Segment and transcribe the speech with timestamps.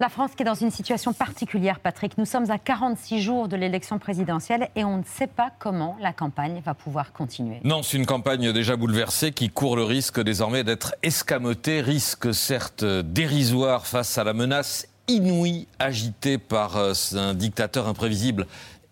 [0.00, 2.16] La France qui est dans une situation particulière, Patrick.
[2.16, 6.14] Nous sommes à 46 jours de l'élection présidentielle et on ne sait pas comment la
[6.14, 7.60] campagne va pouvoir continuer.
[7.64, 12.82] Non, c'est une campagne déjà bouleversée qui court le risque désormais d'être escamotée, risque certes
[12.82, 18.46] dérisoire face à la menace inouïe agitée par euh, un dictateur imprévisible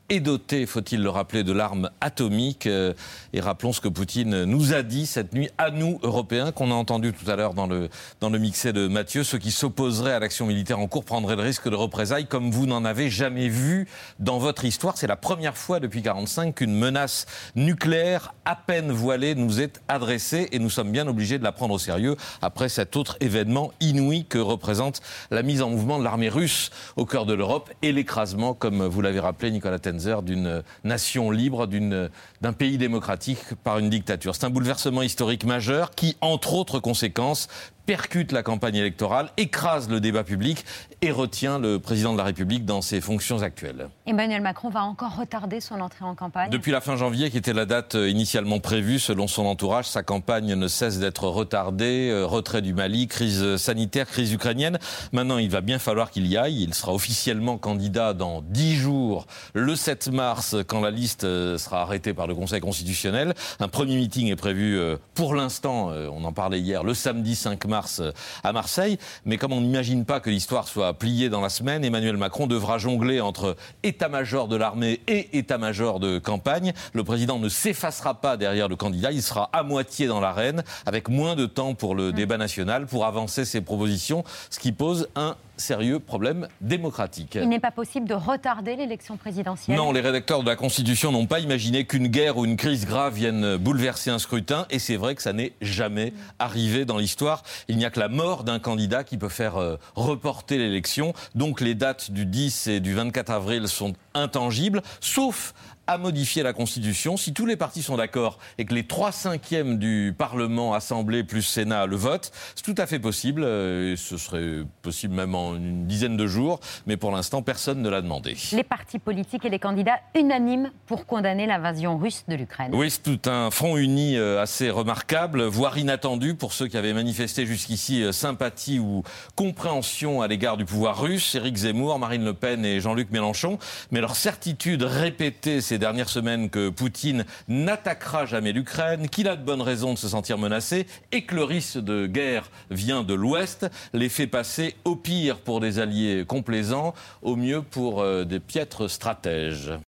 [0.08, 2.66] est doté, faut-il le rappeler, de l'arme atomique.
[2.66, 2.94] Euh,
[3.32, 6.74] et rappelons ce que Poutine nous a dit cette nuit, à nous, Européens, qu'on a
[6.74, 7.88] entendu tout à l'heure dans le,
[8.20, 9.22] dans le mixé de Mathieu.
[9.22, 12.66] Ceux qui s'opposeraient à l'action militaire en cours prendraient le risque de représailles comme vous
[12.66, 13.86] n'en avez jamais vu
[14.18, 14.96] dans votre histoire.
[14.96, 20.48] C'est la première fois depuis 1945 qu'une menace nucléaire à peine voilée nous est adressée
[20.52, 24.24] et nous sommes bien obligés de la prendre au sérieux après cet autre événement inouï
[24.24, 28.54] que représente la mise en mouvement de l'armée russe au cœur de l'Europe et l'écrasement,
[28.54, 34.34] comme vous l'avez rappelé, Nicolas Ten d'une nation libre, d'un pays démocratique par une dictature.
[34.34, 37.48] C'est un bouleversement historique majeur qui, entre autres conséquences,
[37.88, 40.62] percute la campagne électorale, écrase le débat public
[41.00, 43.88] et retient le président de la République dans ses fonctions actuelles.
[44.04, 47.54] Emmanuel Macron va encore retarder son entrée en campagne Depuis la fin janvier, qui était
[47.54, 52.10] la date euh, initialement prévue, selon son entourage, sa campagne ne cesse d'être retardée.
[52.10, 54.78] Euh, retrait du Mali, crise sanitaire, crise ukrainienne.
[55.12, 56.62] Maintenant, il va bien falloir qu'il y aille.
[56.62, 61.80] Il sera officiellement candidat dans dix jours, le 7 mars, quand la liste euh, sera
[61.80, 63.32] arrêtée par le Conseil constitutionnel.
[63.60, 64.78] Un premier meeting est prévu
[65.14, 68.12] pour l'instant, on en parlait hier, le samedi 5 mars euh,
[68.44, 68.98] à Marseille.
[69.24, 72.78] Mais comme on n'imagine pas que l'histoire soit pliée dans la semaine, Emmanuel Macron devra
[72.78, 76.72] jongler entre état-major de l'armée et état-major de campagne.
[76.92, 81.08] Le président ne s'effacera pas derrière le candidat, il sera à moitié dans l'arène, avec
[81.08, 85.36] moins de temps pour le débat national, pour avancer ses propositions, ce qui pose un
[85.58, 87.36] sérieux problème démocratique.
[87.40, 91.26] Il n'est pas possible de retarder l'élection présidentielle Non, les rédacteurs de la Constitution n'ont
[91.26, 95.14] pas imaginé qu'une guerre ou une crise grave vienne bouleverser un scrutin, et c'est vrai
[95.14, 97.42] que ça n'est jamais arrivé dans l'histoire.
[97.70, 101.60] Il n'y a que la mort d'un candidat qui peut faire euh, reporter l'élection, donc
[101.60, 105.52] les dates du 10 et du 24 avril sont intangibles, sauf
[105.88, 107.16] à modifier la Constitution.
[107.16, 111.42] Si tous les partis sont d'accord et que les trois cinquièmes du Parlement, Assemblée plus
[111.42, 113.42] Sénat le votent, c'est tout à fait possible.
[113.42, 116.60] Euh, et ce serait possible même en une dizaine de jours.
[116.86, 118.36] Mais pour l'instant, personne ne l'a demandé.
[118.52, 122.72] Les partis politiques et les candidats unanimes pour condamner l'invasion russe de l'Ukraine.
[122.74, 126.92] Oui, c'est tout un front uni euh, assez remarquable, voire inattendu pour ceux qui avaient
[126.92, 129.04] manifesté jusqu'ici euh, sympathie ou
[129.36, 131.34] compréhension à l'égard du pouvoir russe.
[131.34, 133.58] Éric Zemmour, Marine Le Pen et Jean-Luc Mélenchon.
[133.90, 139.44] Mais leur certitude répétée ces dernières semaines que Poutine n'attaquera jamais l'Ukraine, qu'il a de
[139.44, 143.70] bonnes raisons de se sentir menacé et que le risque de guerre vient de l'Ouest,
[143.92, 148.88] les fait passer au pire pour des alliés complaisants, au mieux pour euh, des piètres
[148.88, 149.72] stratèges.